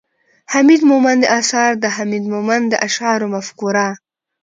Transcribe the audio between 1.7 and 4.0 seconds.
د حميد مومند د اشعارو مفکوره